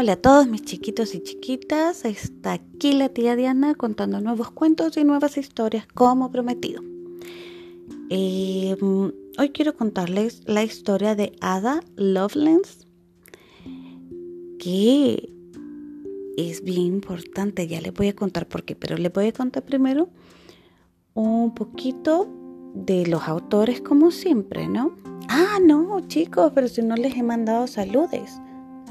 Hola 0.00 0.12
a 0.12 0.16
todos 0.16 0.46
mis 0.46 0.62
chiquitos 0.62 1.12
y 1.16 1.20
chiquitas, 1.24 2.04
está 2.04 2.52
aquí 2.52 2.92
la 2.92 3.08
tía 3.08 3.34
Diana 3.34 3.74
contando 3.74 4.20
nuevos 4.20 4.52
cuentos 4.52 4.96
y 4.96 5.02
nuevas 5.02 5.36
historias 5.36 5.88
como 5.92 6.30
prometido. 6.30 6.84
Em, 8.08 9.12
hoy 9.38 9.48
quiero 9.52 9.74
contarles 9.74 10.42
la 10.46 10.62
historia 10.62 11.16
de 11.16 11.32
Ada 11.40 11.80
Lovelace, 11.96 12.86
que 14.60 15.32
es 16.36 16.62
bien 16.62 16.82
importante, 16.82 17.66
ya 17.66 17.80
les 17.80 17.92
voy 17.92 18.06
a 18.06 18.14
contar 18.14 18.46
por 18.46 18.62
qué, 18.62 18.76
pero 18.76 18.96
les 18.96 19.12
voy 19.12 19.26
a 19.26 19.32
contar 19.32 19.64
primero 19.64 20.10
un 21.14 21.56
poquito 21.56 22.28
de 22.72 23.04
los 23.04 23.22
autores 23.26 23.80
como 23.80 24.12
siempre, 24.12 24.68
¿no? 24.68 24.92
Ah, 25.28 25.58
no, 25.60 25.98
chicos, 26.06 26.52
pero 26.54 26.68
si 26.68 26.82
no 26.82 26.94
les 26.94 27.16
he 27.16 27.24
mandado 27.24 27.66
saludes. 27.66 28.40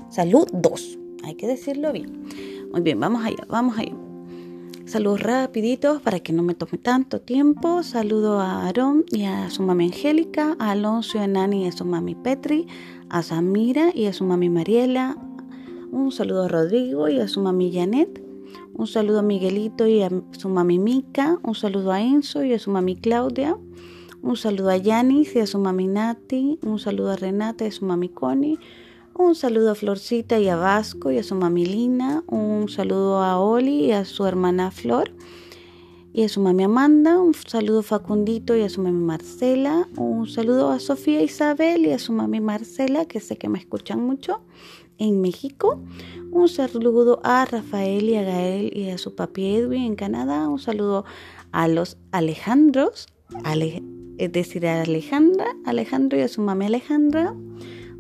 Saludos, 0.10 0.98
hay 1.24 1.36
que 1.36 1.48
decirlo 1.48 1.92
bien. 1.92 2.24
Muy 2.72 2.82
bien, 2.82 3.00
vamos 3.00 3.26
allá, 3.26 3.46
vamos 3.50 3.78
allá. 3.78 3.94
Saludos 4.86 5.22
rapiditos 5.22 6.02
para 6.02 6.22
que 6.22 6.32
no 6.32 6.44
me 6.44 6.56
tome 6.56 6.78
tanto 6.78 7.20
tiempo. 7.20 7.84
Saludo 7.84 8.40
a 8.40 8.66
Aarón 8.66 9.04
y 9.12 9.26
a 9.26 9.50
su 9.50 9.64
mami 9.64 9.88
Angélica, 9.88 10.56
a 10.60 10.72
Alonso 10.72 11.18
y 11.18 11.22
a 11.22 11.28
Nani 11.28 11.66
y 11.66 11.68
a 11.68 11.74
su 11.74 11.84
mami 11.84 12.16
Petri, 12.16 12.68
a 13.10 13.22
Samira 13.22 13.92
y 13.94 14.06
a 14.06 14.14
su 14.14 14.24
mami 14.24 14.50
Mariela. 14.50 15.18
Un 15.92 16.14
saludo 16.14 16.44
a 16.44 16.48
Rodrigo 16.48 17.10
y 17.10 17.20
a 17.20 17.28
su 17.28 17.42
mami 17.42 17.74
Janet. 17.74 18.24
Un 18.74 18.88
saludo 18.88 19.20
a 19.20 19.24
Miguelito 19.24 19.88
y 19.88 20.04
a 20.04 20.10
su 20.32 20.48
mami 20.48 20.80
Mica. 20.80 21.38
Un 21.44 21.56
saludo 21.56 21.92
a 21.92 22.02
Enzo 22.02 22.46
y 22.46 22.54
a 22.54 22.60
su 22.60 22.72
mami 22.72 22.96
Claudia. 22.96 23.58
Un 24.22 24.38
saludo 24.38 24.70
a 24.70 24.78
Yanis 24.78 25.36
y 25.36 25.40
a 25.40 25.48
su 25.48 25.60
mami 25.60 25.88
Nati. 25.88 26.60
Un 26.64 26.80
saludo 26.80 27.12
a 27.12 27.18
Renata 27.18 27.66
y 27.66 27.68
a 27.68 27.72
su 27.72 27.84
mami 27.84 28.08
Connie. 28.08 28.58
Un 29.20 29.34
saludo 29.34 29.72
a 29.72 29.76
Florcita 29.76 30.38
y 30.40 30.48
a 30.48 30.56
Vasco 30.56 31.12
y 31.12 31.18
a 31.18 31.24
su 31.24 31.34
mami 31.34 31.66
Lina. 31.66 32.24
Un 32.28 32.70
saludo 32.70 33.18
a 33.18 33.40
Oli 33.40 33.86
y 33.86 33.92
a 33.92 34.06
su 34.06 34.28
hermana 34.28 34.70
Flor 34.70 35.12
y 36.14 36.24
a 36.24 36.30
su 36.30 36.40
mami 36.40 36.66
Amanda. 36.66 37.20
Un 37.20 37.34
saludo 37.34 37.80
a 37.80 37.84
Facundito 37.84 38.56
y 38.56 38.62
a 38.62 38.70
su 38.70 38.80
mami 38.80 39.04
Marcela. 39.04 39.90
Un 39.98 40.28
saludo 40.28 40.70
a 40.70 40.80
Sofía 40.80 41.24
Isabel 41.24 41.88
y 41.88 41.94
a 41.94 42.00
su 42.00 42.14
mami 42.14 42.42
Marcela, 42.42 43.06
que 43.06 43.20
sé 43.20 43.38
que 43.38 43.50
me 43.50 43.58
escuchan 43.58 44.06
mucho 44.06 44.42
en 45.00 45.20
México. 45.20 45.82
Un 46.30 46.48
saludo 46.48 47.20
a 47.24 47.44
Rafael 47.46 48.08
y 48.10 48.18
a 48.18 48.22
Gael 48.22 48.78
y 48.78 48.92
a 48.92 49.00
su 49.00 49.16
papi 49.16 49.56
Edwin 49.56 49.82
en 49.82 49.96
Canadá. 49.96 50.48
Un 50.48 50.60
saludo 50.60 51.06
a 51.52 51.68
los 51.68 51.98
Alejandros, 52.12 53.08
es 54.20 54.32
decir, 54.32 54.68
a 54.68 54.84
Alejandra, 54.84 55.48
Alejandro 55.66 56.20
y 56.20 56.22
a 56.22 56.28
su 56.28 56.42
mami 56.42 56.68
Alejandra. 56.68 57.34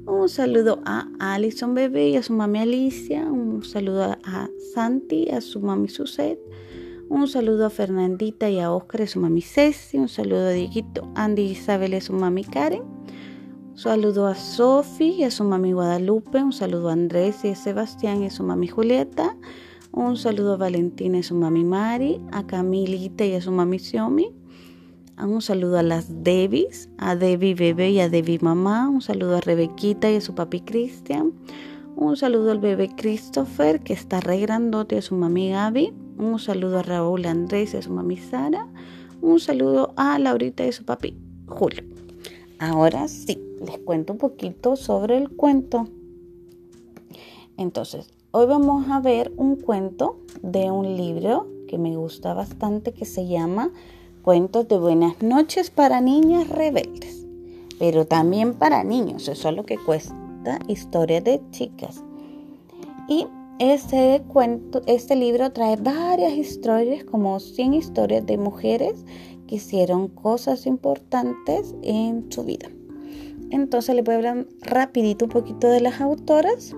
Un 0.07 0.29
saludo 0.29 0.79
a 0.85 1.09
Alison 1.19 1.73
Bebé 1.73 2.11
y 2.11 2.15
a 2.15 2.23
su 2.23 2.31
mami 2.31 2.59
Alicia. 2.59 3.29
Un 3.29 3.61
saludo 3.65 4.15
a 4.23 4.49
Santi 4.73 5.25
y 5.27 5.31
a 5.31 5.41
su 5.41 5.59
mami 5.59 5.89
Suset. 5.89 6.39
Un 7.09 7.27
saludo 7.27 7.65
a 7.65 7.69
Fernandita 7.69 8.49
y 8.49 8.61
a 8.61 8.71
Oscar 8.71 9.01
y 9.01 9.03
a 9.03 9.07
su 9.07 9.19
mami 9.19 9.41
Ceci. 9.41 9.97
Un 9.97 10.07
saludo 10.07 10.47
a 10.47 10.51
Dieguito, 10.51 11.11
Andy 11.15 11.41
y 11.41 11.51
Isabel 11.51 11.93
y 11.93 11.99
su 11.99 12.13
mami 12.13 12.45
Karen. 12.45 12.83
Un 12.83 13.77
saludo 13.77 14.27
a 14.27 14.35
Sofi 14.35 15.09
y 15.09 15.23
a 15.25 15.29
su 15.29 15.43
mami 15.43 15.73
Guadalupe. 15.73 16.41
Un 16.41 16.53
saludo 16.53 16.87
a 16.87 16.93
Andrés 16.93 17.43
y 17.43 17.49
a 17.49 17.55
Sebastián 17.55 18.23
y 18.23 18.27
a 18.27 18.31
su 18.31 18.43
mami 18.43 18.67
Julieta. 18.67 19.35
Un 19.91 20.15
saludo 20.15 20.53
a 20.53 20.57
Valentina 20.57 21.17
y 21.17 21.19
a 21.19 21.23
su 21.23 21.35
mami 21.35 21.65
Mari. 21.65 22.21
A 22.31 22.47
Camilita 22.47 23.25
y 23.25 23.33
a 23.33 23.41
su 23.41 23.51
mami 23.51 23.77
Xiomi 23.77 24.36
un 25.25 25.41
saludo 25.41 25.79
a 25.79 25.83
las 25.83 26.23
Debbis, 26.23 26.89
a 26.97 27.15
Debbie 27.15 27.55
Bebé 27.55 27.89
y 27.91 27.99
a 27.99 28.09
Debbie 28.09 28.39
Mamá. 28.39 28.87
Un 28.87 29.01
saludo 29.01 29.37
a 29.37 29.41
Rebequita 29.41 30.11
y 30.11 30.17
a 30.17 30.21
su 30.21 30.35
papi 30.35 30.61
Cristian. 30.61 31.33
Un 31.95 32.15
saludo 32.15 32.51
al 32.51 32.59
bebé 32.59 32.91
Christopher, 32.95 33.81
que 33.81 33.93
está 33.93 34.19
re 34.19 34.39
grandote, 34.39 34.97
a 34.97 35.01
su 35.01 35.15
mami 35.15 35.49
Gaby. 35.49 35.93
Un 36.19 36.37
saludo 36.37 36.77
a 36.77 36.83
Raúl 36.83 37.25
Andrés 37.25 37.73
y 37.73 37.77
a 37.77 37.81
su 37.81 37.91
mami 37.91 38.17
Sara. 38.17 38.67
Un 39.19 39.39
saludo 39.39 39.93
a 39.95 40.19
Laurita 40.19 40.63
y 40.63 40.69
a 40.69 40.71
su 40.71 40.85
papi 40.85 41.17
Julio. 41.47 41.83
Ahora 42.59 43.07
sí, 43.07 43.41
les 43.65 43.79
cuento 43.79 44.13
un 44.13 44.19
poquito 44.19 44.75
sobre 44.75 45.17
el 45.17 45.31
cuento. 45.31 45.87
Entonces, 47.57 48.13
hoy 48.29 48.45
vamos 48.45 48.87
a 48.91 48.99
ver 48.99 49.33
un 49.35 49.55
cuento 49.55 50.19
de 50.43 50.69
un 50.69 50.97
libro 50.97 51.47
que 51.67 51.79
me 51.79 51.95
gusta 51.95 52.35
bastante 52.35 52.93
que 52.93 53.05
se 53.05 53.27
llama 53.27 53.71
cuentos 54.27 54.67
de 54.67 54.77
buenas 54.77 55.23
noches 55.23 55.69
para 55.69 56.01
niñas 56.01 56.49
rebeldes, 56.49 57.25
pero 57.79 58.05
también 58.05 58.55
para 58.55 58.83
niños, 58.83 59.29
eso 59.29 59.47
es 59.47 59.55
lo 59.55 59.65
que 59.65 59.77
cuesta 59.77 60.13
historia 60.67 61.21
de 61.21 61.39
chicas. 61.51 62.03
Y 63.07 63.25
este 63.59 64.21
cuento, 64.27 64.81
este 64.85 65.15
libro 65.15 65.53
trae 65.53 65.77
varias 65.77 66.33
historias, 66.33 67.05
como 67.05 67.39
100 67.39 67.75
historias 67.75 68.25
de 68.25 68.37
mujeres 68.37 69.05
que 69.47 69.55
hicieron 69.55 70.09
cosas 70.09 70.65
importantes 70.65 71.73
en 71.81 72.29
su 72.29 72.43
vida. 72.43 72.67
Entonces 73.49 73.95
le 73.95 74.01
voy 74.01 74.15
a 74.15 74.17
hablar 74.17 74.45
rapidito 74.59 75.23
un 75.23 75.31
poquito 75.31 75.69
de 75.69 75.79
las 75.79 76.01
autoras, 76.01 76.75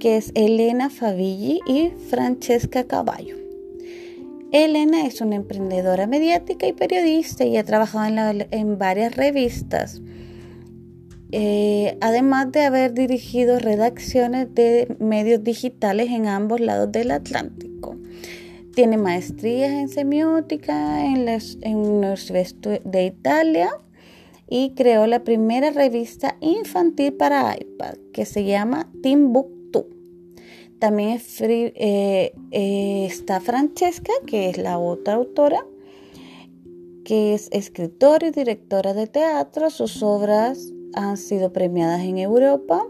que 0.00 0.18
es 0.18 0.32
Elena 0.34 0.90
Favilli 0.90 1.60
y 1.66 1.92
Francesca 2.10 2.84
Caballo. 2.84 3.40
Elena 4.52 5.06
es 5.06 5.20
una 5.20 5.36
emprendedora 5.36 6.06
mediática 6.06 6.66
y 6.66 6.72
periodista 6.72 7.44
y 7.44 7.56
ha 7.56 7.64
trabajado 7.64 8.36
en, 8.50 8.78
varias 8.78 9.16
revistas. 9.16 10.02
Eh, 11.30 11.96
además 12.00 12.50
de 12.50 12.64
haber 12.64 12.92
dirigido 12.92 13.60
redacciones 13.60 14.52
de 14.52 14.96
medios 14.98 15.44
digitales 15.44 16.10
en 16.10 16.26
ambos 16.26 16.60
lados 16.60 16.90
del 16.90 17.12
Atlántico. 17.12 17.96
Tiene 18.74 18.96
maestrías 18.96 19.70
en 19.70 19.88
semiótica 19.88 21.06
en 21.06 21.26
la, 21.26 21.38
Universidad 21.64 22.80
de 22.84 23.04
Italia 23.04 23.70
y 24.48 24.70
creó 24.70 25.06
la 25.06 25.22
primera 25.22 25.70
revista 25.70 26.36
infantil 26.40 27.12
para 27.12 27.56
iPad 27.56 27.94
que 28.12 28.24
se 28.24 28.44
llama 28.44 28.90
Book. 29.02 29.59
También 30.80 31.20
eh, 31.40 32.32
eh, 32.52 33.06
está 33.06 33.40
Francesca, 33.40 34.12
que 34.26 34.48
es 34.48 34.56
la 34.56 34.78
otra 34.78 35.14
autora, 35.14 35.66
que 37.04 37.34
es 37.34 37.48
escritora 37.52 38.28
y 38.28 38.30
directora 38.30 38.94
de 38.94 39.06
teatro. 39.06 39.68
Sus 39.68 40.02
obras 40.02 40.72
han 40.94 41.18
sido 41.18 41.52
premiadas 41.52 42.00
en 42.00 42.16
Europa 42.16 42.82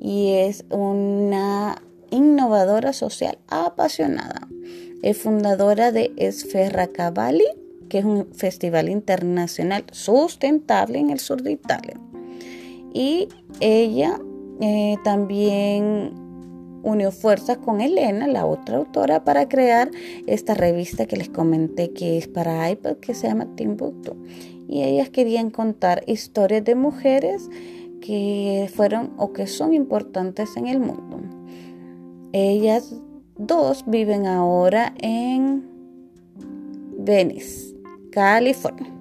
y 0.00 0.32
es 0.32 0.64
una 0.70 1.82
innovadora 2.10 2.94
social 2.94 3.38
apasionada. 3.48 4.48
Es 5.02 5.18
fundadora 5.18 5.92
de 5.92 6.12
Esferra 6.16 6.86
Cavalli, 6.86 7.46
que 7.90 7.98
es 7.98 8.06
un 8.06 8.32
festival 8.32 8.88
internacional 8.88 9.84
sustentable 9.92 10.98
en 10.98 11.10
el 11.10 11.18
sur 11.18 11.42
de 11.42 11.52
Italia. 11.52 12.00
Y 12.94 13.28
ella 13.60 14.18
eh, 14.62 14.96
también 15.04 16.27
unió 16.82 17.10
fuerzas 17.10 17.58
con 17.58 17.80
Elena, 17.80 18.26
la 18.26 18.46
otra 18.46 18.76
autora, 18.76 19.24
para 19.24 19.48
crear 19.48 19.90
esta 20.26 20.54
revista 20.54 21.06
que 21.06 21.16
les 21.16 21.28
comenté 21.28 21.92
que 21.92 22.18
es 22.18 22.28
para 22.28 22.70
iPad, 22.70 22.96
que 22.96 23.14
se 23.14 23.28
llama 23.28 23.54
Timbuktu. 23.56 24.16
Y 24.68 24.82
ellas 24.82 25.10
querían 25.10 25.50
contar 25.50 26.02
historias 26.06 26.64
de 26.64 26.74
mujeres 26.74 27.48
que 28.00 28.70
fueron 28.74 29.12
o 29.16 29.32
que 29.32 29.46
son 29.46 29.74
importantes 29.74 30.56
en 30.56 30.66
el 30.66 30.78
mundo. 30.78 31.20
Ellas 32.32 32.94
dos 33.36 33.84
viven 33.86 34.26
ahora 34.26 34.94
en 34.98 35.66
Venice, 36.98 37.74
California. 38.12 38.92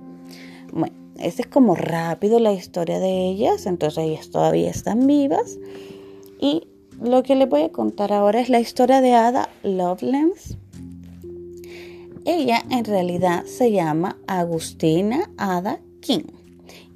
Bueno, 0.71 0.95
esa 1.19 1.41
es 1.41 1.47
como 1.47 1.75
rápido 1.75 2.39
la 2.39 2.53
historia 2.53 2.99
de 2.99 3.27
ellas, 3.27 3.65
entonces 3.65 4.03
ellas 4.03 4.29
todavía 4.29 4.69
están 4.69 5.07
vivas 5.07 5.57
y 6.39 6.67
lo 7.01 7.23
que 7.23 7.35
les 7.35 7.47
voy 7.49 7.63
a 7.63 7.71
contar 7.71 8.11
ahora 8.11 8.39
es 8.39 8.49
la 8.49 8.59
historia 8.59 9.01
de 9.01 9.13
Ada 9.13 9.49
Lovelace. 9.63 10.57
Ella 12.25 12.61
en 12.69 12.83
realidad 12.83 13.45
se 13.45 13.71
llama 13.71 14.17
Agustina 14.27 15.29
Ada 15.37 15.79
King 16.01 16.25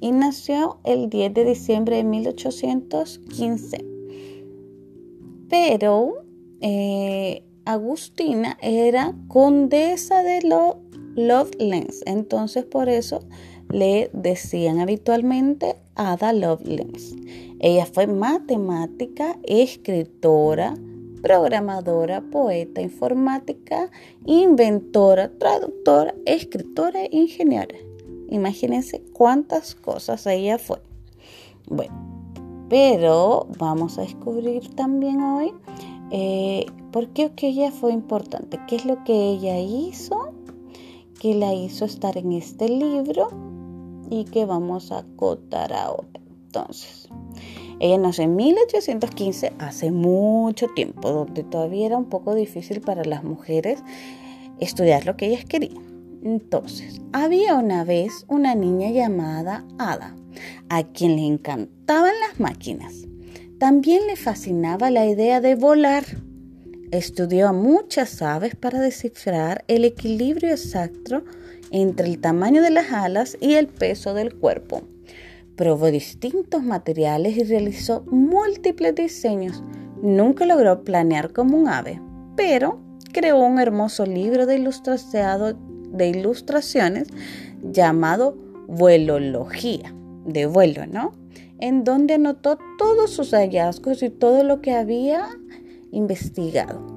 y 0.00 0.12
nació 0.12 0.78
el 0.84 1.08
10 1.08 1.32
de 1.32 1.44
diciembre 1.44 1.96
de 1.96 2.04
1815. 2.04 3.84
Pero 5.48 6.14
eh, 6.60 7.44
Agustina 7.64 8.58
era 8.60 9.14
condesa 9.28 10.22
de 10.22 10.40
Lovelace, 11.14 12.02
entonces 12.06 12.64
por 12.64 12.88
eso 12.88 13.20
le 13.72 14.10
decían 14.12 14.78
habitualmente 14.78 15.76
Ada 15.96 16.32
Lovelace. 16.32 17.16
Ella 17.58 17.86
fue 17.86 18.06
matemática, 18.06 19.38
escritora, 19.42 20.74
programadora, 21.22 22.20
poeta, 22.20 22.80
informática, 22.80 23.90
inventora, 24.26 25.30
traductora, 25.38 26.14
escritora 26.26 27.04
e 27.04 27.08
ingeniera. 27.12 27.76
Imagínense 28.28 29.02
cuántas 29.12 29.74
cosas 29.74 30.26
ella 30.26 30.58
fue. 30.58 30.80
Bueno, 31.68 31.94
pero 32.68 33.46
vamos 33.58 33.98
a 33.98 34.02
descubrir 34.02 34.74
también 34.74 35.20
hoy 35.20 35.52
Eh, 36.14 36.66
¿Por 36.92 37.08
qué 37.14 37.32
que 37.32 37.48
ella 37.48 37.70
fue 37.70 37.90
importante? 37.90 38.60
¿Qué 38.68 38.76
es 38.76 38.84
lo 38.84 39.02
que 39.02 39.30
ella 39.30 39.58
hizo? 39.58 40.34
Que 41.18 41.34
la 41.34 41.54
hizo 41.54 41.86
estar 41.86 42.18
en 42.18 42.32
este 42.32 42.68
libro 42.68 43.28
y 44.12 44.24
que 44.24 44.44
vamos 44.44 44.92
a 44.92 44.98
acotar 44.98 45.72
ahora. 45.72 46.06
Entonces, 46.46 47.08
ella 47.80 47.96
nació 47.96 48.24
en 48.24 48.36
1815, 48.36 49.54
hace 49.58 49.90
mucho 49.90 50.68
tiempo, 50.68 51.10
donde 51.10 51.42
todavía 51.42 51.86
era 51.86 51.96
un 51.96 52.10
poco 52.10 52.34
difícil 52.34 52.82
para 52.82 53.04
las 53.04 53.24
mujeres 53.24 53.82
estudiar 54.60 55.06
lo 55.06 55.16
que 55.16 55.28
ellas 55.28 55.46
querían. 55.46 55.82
Entonces, 56.22 57.00
había 57.12 57.54
una 57.54 57.84
vez 57.84 58.26
una 58.28 58.54
niña 58.54 58.90
llamada 58.90 59.64
Ada, 59.78 60.14
a 60.68 60.82
quien 60.82 61.16
le 61.16 61.26
encantaban 61.26 62.12
las 62.28 62.38
máquinas. 62.38 63.06
También 63.58 64.06
le 64.06 64.16
fascinaba 64.16 64.90
la 64.90 65.06
idea 65.06 65.40
de 65.40 65.54
volar. 65.54 66.04
Estudió 66.90 67.48
a 67.48 67.52
muchas 67.54 68.20
aves 68.20 68.56
para 68.56 68.78
descifrar 68.78 69.64
el 69.68 69.86
equilibrio 69.86 70.50
exacto 70.50 71.24
entre 71.72 72.06
el 72.06 72.20
tamaño 72.20 72.62
de 72.62 72.70
las 72.70 72.92
alas 72.92 73.36
y 73.40 73.54
el 73.54 73.66
peso 73.66 74.14
del 74.14 74.34
cuerpo. 74.34 74.82
Probó 75.56 75.90
distintos 75.90 76.62
materiales 76.62 77.36
y 77.36 77.42
realizó 77.44 78.04
múltiples 78.06 78.94
diseños. 78.94 79.62
Nunca 80.00 80.46
logró 80.46 80.84
planear 80.84 81.32
como 81.32 81.58
un 81.58 81.68
ave, 81.68 82.00
pero 82.36 82.78
creó 83.12 83.38
un 83.38 83.58
hermoso 83.58 84.06
libro 84.06 84.46
de, 84.46 84.56
ilustraciones 86.08 87.08
llamado 87.62 88.36
Vuelología, 88.68 89.94
de 90.24 90.46
vuelo, 90.46 90.86
¿no? 90.86 91.12
En 91.58 91.84
donde 91.84 92.14
anotó 92.14 92.58
todos 92.78 93.10
sus 93.10 93.32
hallazgos 93.32 94.02
y 94.02 94.10
todo 94.10 94.42
lo 94.44 94.60
que 94.60 94.72
había 94.72 95.28
investigado. 95.90 96.91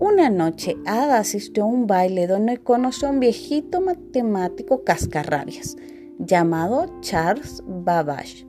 Una 0.00 0.30
noche, 0.30 0.76
Ada 0.86 1.18
asistió 1.18 1.64
a 1.64 1.66
un 1.66 1.88
baile 1.88 2.28
donde 2.28 2.58
conoció 2.58 3.08
a 3.08 3.10
un 3.10 3.18
viejito 3.18 3.80
matemático 3.80 4.84
cascarrabias 4.84 5.76
llamado 6.20 6.86
Charles 7.00 7.64
Babbage. 7.66 8.46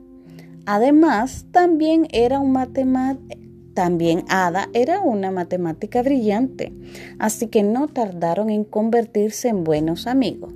Además, 0.64 1.46
también 1.50 2.06
era 2.12 2.38
un 2.38 2.52
matemático 2.52 3.36
también 3.74 4.24
Ada 4.28 4.68
era 4.74 5.00
una 5.00 5.32
matemática 5.32 6.02
brillante, 6.02 6.72
así 7.18 7.48
que 7.48 7.64
no 7.64 7.88
tardaron 7.88 8.50
en 8.50 8.62
convertirse 8.62 9.48
en 9.48 9.64
buenos 9.64 10.06
amigos. 10.06 10.52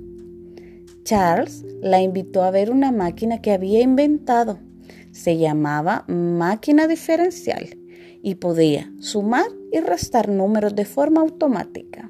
Charles 1.03 1.65
la 1.81 2.01
invitó 2.01 2.43
a 2.43 2.51
ver 2.51 2.71
una 2.71 2.93
máquina 2.93 3.41
que 3.41 3.51
había 3.51 3.81
inventado. 3.81 4.59
Se 5.11 5.37
llamaba 5.37 6.05
máquina 6.07 6.87
diferencial 6.87 7.77
y 8.21 8.35
podía 8.35 8.91
sumar 8.99 9.45
y 9.75 9.81
restar 9.81 10.29
números 10.29 10.73
de 10.73 10.85
forma 10.85 11.19
automática. 11.19 12.09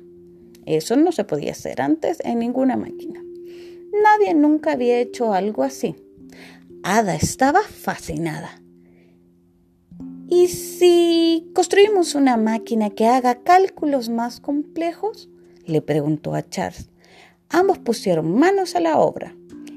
Eso 0.68 0.96
no 0.96 1.12
se 1.12 1.24
podía 1.24 1.54
hacer 1.54 1.82
antes 1.82 2.20
en 2.24 2.38
ninguna 2.38 2.78
máquina. 2.78 3.24
Nadie 4.04 4.36
nunca 4.36 4.74
había 4.74 5.00
hecho 5.00 5.34
algo 5.34 5.64
así. 5.64 5.96
Ada 6.84 7.16
estaba 7.16 7.62
fascinada. 7.64 8.62
¿Y 10.28 10.48
si 10.50 11.50
construimos 11.56 12.14
una 12.14 12.38
máquina 12.38 12.92
que 12.92 13.08
haga 13.08 13.42
cálculos 13.42 14.10
más 14.10 14.40
complejos? 14.40 15.28
le 15.66 15.82
preguntó 15.82 16.36
a 16.36 16.48
Charles. 16.48 16.92
Ambos 17.50 17.80
pusieron 17.80 18.32
manos 18.38 18.76
a 18.76 18.80
la 18.80 19.00
obra. 19.00 19.36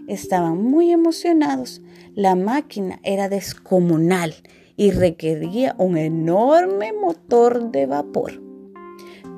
Estaban 0.08 0.62
muy 0.62 0.92
emocionados. 0.92 1.80
La 2.14 2.34
máquina 2.34 3.00
era 3.02 3.30
descomunal 3.30 4.34
y 4.78 4.92
requería 4.92 5.74
un 5.76 5.98
enorme 5.98 6.92
motor 6.94 7.70
de 7.70 7.84
vapor. 7.84 8.40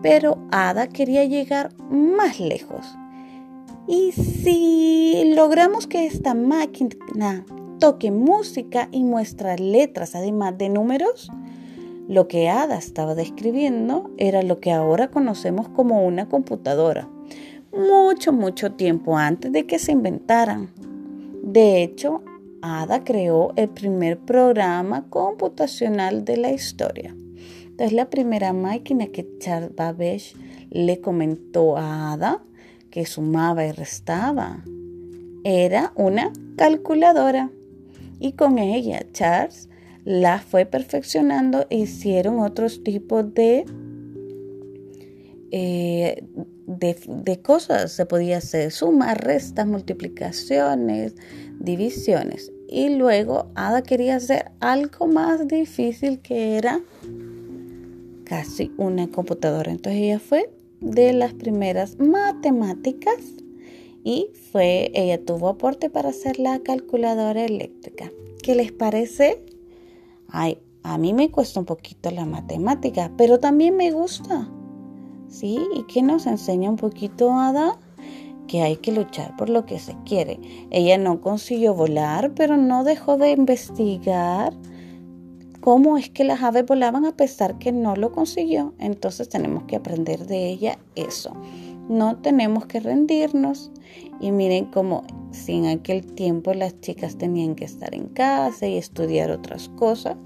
Pero 0.02 0.38
Ada 0.52 0.86
quería 0.86 1.24
llegar 1.24 1.70
más 1.90 2.38
lejos. 2.38 2.86
Y 3.88 4.12
si 4.12 5.32
logramos 5.34 5.86
que 5.86 6.06
esta 6.06 6.34
máquina 6.34 7.44
toque 7.80 8.12
música 8.12 8.88
y 8.92 9.02
muestra 9.02 9.56
letras 9.56 10.14
además 10.14 10.56
de 10.58 10.68
números, 10.68 11.30
lo 12.06 12.28
que 12.28 12.50
Ada 12.50 12.76
estaba 12.76 13.14
describiendo 13.14 14.10
era 14.18 14.42
lo 14.42 14.60
que 14.60 14.72
ahora 14.72 15.10
conocemos 15.10 15.70
como 15.70 16.06
una 16.06 16.28
computadora, 16.28 17.08
mucho, 17.72 18.32
mucho 18.32 18.72
tiempo 18.72 19.16
antes 19.16 19.52
de 19.52 19.64
que 19.64 19.78
se 19.78 19.92
inventaran. 19.92 20.70
De 21.42 21.82
hecho, 21.82 22.22
Ada 22.62 23.04
creó 23.04 23.52
el 23.56 23.68
primer 23.70 24.18
programa 24.18 25.08
computacional 25.08 26.24
de 26.24 26.36
la 26.36 26.52
historia. 26.52 27.14
Es 27.78 27.92
la 27.92 28.10
primera 28.10 28.52
máquina 28.52 29.06
que 29.06 29.26
Charles 29.38 29.74
Babbage 29.74 30.34
le 30.70 31.00
comentó 31.00 31.78
a 31.78 32.12
Ada 32.12 32.42
que 32.90 33.06
sumaba 33.06 33.64
y 33.64 33.72
restaba. 33.72 34.62
Era 35.44 35.92
una 35.96 36.32
calculadora 36.56 37.50
y 38.18 38.32
con 38.32 38.58
ella 38.58 39.06
Charles 39.12 39.70
la 40.04 40.38
fue 40.40 40.66
perfeccionando 40.66 41.66
e 41.70 41.78
hicieron 41.78 42.40
otros 42.40 42.82
tipos 42.82 43.32
de, 43.34 43.64
eh, 45.50 46.24
de, 46.66 47.42
cosas. 47.42 47.92
Se 47.92 48.06
podía 48.06 48.38
hacer 48.38 48.70
sumas, 48.70 49.16
restas, 49.16 49.66
multiplicaciones, 49.66 51.14
divisiones. 51.58 52.52
Y 52.68 52.90
luego 52.90 53.50
Ada 53.54 53.82
quería 53.82 54.16
hacer 54.16 54.52
algo 54.60 55.06
más 55.06 55.48
difícil 55.48 56.20
que 56.20 56.56
era 56.56 56.80
casi 58.24 58.72
una 58.76 59.10
computadora. 59.10 59.72
Entonces 59.72 60.02
ella 60.02 60.20
fue 60.20 60.50
de 60.80 61.12
las 61.12 61.34
primeras 61.34 61.98
matemáticas 61.98 63.16
y 64.04 64.30
fue, 64.52 64.90
ella 64.94 65.22
tuvo 65.24 65.48
aporte 65.48 65.90
para 65.90 66.10
hacer 66.10 66.38
la 66.38 66.60
calculadora 66.60 67.44
eléctrica. 67.44 68.10
¿Qué 68.42 68.54
les 68.54 68.72
parece? 68.72 69.44
A 70.82 70.96
mí 70.96 71.12
me 71.12 71.30
cuesta 71.30 71.60
un 71.60 71.66
poquito 71.66 72.10
la 72.10 72.24
matemática, 72.24 73.12
pero 73.18 73.38
también 73.38 73.76
me 73.76 73.90
gusta. 73.90 74.48
¿Sí? 75.30 75.58
¿Y 75.74 75.84
qué 75.84 76.02
nos 76.02 76.26
enseña 76.26 76.68
un 76.68 76.76
poquito 76.76 77.32
Ada? 77.32 77.78
Que 78.48 78.62
hay 78.62 78.76
que 78.76 78.92
luchar 78.92 79.36
por 79.36 79.48
lo 79.48 79.64
que 79.64 79.78
se 79.78 79.96
quiere. 80.04 80.40
Ella 80.70 80.98
no 80.98 81.20
consiguió 81.20 81.72
volar, 81.72 82.32
pero 82.34 82.56
no 82.56 82.82
dejó 82.82 83.16
de 83.16 83.30
investigar 83.30 84.52
cómo 85.60 85.96
es 85.96 86.10
que 86.10 86.24
las 86.24 86.42
aves 86.42 86.66
volaban 86.66 87.04
a 87.04 87.16
pesar 87.16 87.58
que 87.58 87.70
no 87.70 87.94
lo 87.94 88.10
consiguió. 88.10 88.74
Entonces 88.78 89.28
tenemos 89.28 89.64
que 89.64 89.76
aprender 89.76 90.26
de 90.26 90.48
ella 90.48 90.78
eso. 90.96 91.32
No 91.90 92.18
tenemos 92.18 92.66
que 92.66 92.78
rendirnos. 92.78 93.72
Y 94.20 94.30
miren 94.30 94.66
cómo 94.66 95.02
si 95.32 95.54
en 95.54 95.66
aquel 95.66 96.06
tiempo 96.06 96.54
las 96.54 96.80
chicas 96.80 97.18
tenían 97.18 97.56
que 97.56 97.64
estar 97.64 97.96
en 97.96 98.06
casa 98.06 98.68
y 98.68 98.76
estudiar 98.76 99.32
otras 99.32 99.68
cosas, 99.70 100.16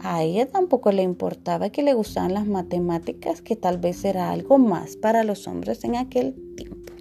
a 0.00 0.22
ella 0.22 0.46
tampoco 0.50 0.92
le 0.92 1.02
importaba 1.02 1.70
que 1.70 1.82
le 1.82 1.94
gustaban 1.94 2.34
las 2.34 2.46
matemáticas, 2.46 3.40
que 3.40 3.56
tal 3.56 3.78
vez 3.78 4.04
era 4.04 4.32
algo 4.32 4.58
más 4.58 4.98
para 4.98 5.24
los 5.24 5.48
hombres 5.48 5.82
en 5.84 5.96
aquel 5.96 6.34
tiempo. 6.56 6.92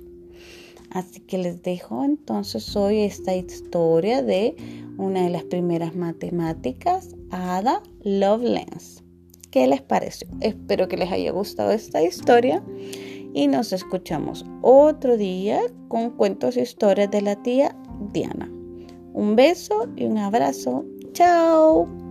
Así 0.90 1.20
que 1.20 1.38
les 1.38 1.62
dejo 1.62 2.06
entonces 2.06 2.78
hoy 2.78 3.00
esta 3.00 3.36
historia 3.36 4.24
de 4.24 4.56
una 4.98 5.24
de 5.24 5.32
las 5.32 5.44
primeras 5.44 5.98
matemáticas, 5.98 7.14
Ada 7.30 7.84
Lovelace. 8.04 9.04
¿Qué 9.52 9.68
les 9.68 9.82
pareció? 9.82 10.30
Espero 10.40 10.88
que 10.88 10.96
les 10.96 11.12
haya 11.12 11.32
gustado 11.34 11.72
esta 11.72 12.02
historia 12.02 12.64
y 13.34 13.48
nos 13.48 13.74
escuchamos 13.74 14.46
otro 14.62 15.18
día 15.18 15.62
con 15.88 16.12
cuentos 16.12 16.58
e 16.58 16.62
historias 16.62 17.12
de 17.12 17.22
la 17.22 17.36
tía 17.42 17.76
Diana. 18.12 18.50
Un 19.14 19.36
beso 19.36 19.88
y 19.96 20.06
un 20.06 20.18
abrazo. 20.18 20.86
Chao. 21.14 22.03